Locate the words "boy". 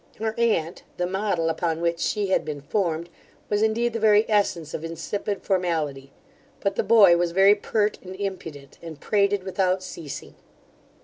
6.83-7.17